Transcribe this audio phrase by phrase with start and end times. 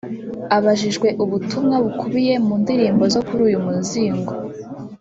[0.57, 4.31] Abajijwe ubutumwa bukubiye mu ndirimbo zo kuri uyu muzingo